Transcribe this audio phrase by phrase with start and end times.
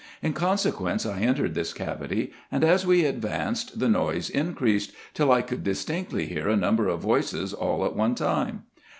[0.23, 5.43] In consequence I entered this cavity; and as we advanced the noise increased, till I
[5.43, 8.63] could distinctly hear a number of voices all at one time.